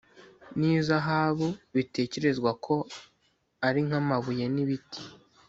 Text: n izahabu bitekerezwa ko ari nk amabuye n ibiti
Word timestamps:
n 0.57 0.59
izahabu 0.77 1.47
bitekerezwa 1.75 2.51
ko 2.65 2.75
ari 3.67 3.79
nk 3.87 3.93
amabuye 3.99 4.45
n 4.53 4.57
ibiti 4.63 5.01